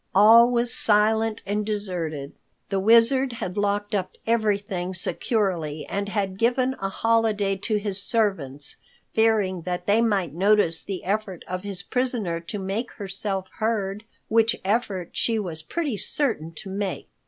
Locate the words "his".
7.75-8.01, 11.61-11.83